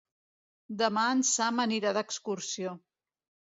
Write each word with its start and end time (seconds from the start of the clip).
Demà 0.79 1.03
en 1.17 1.21
Sam 1.33 1.63
anirà 1.65 1.93
d'excursió. 1.99 2.75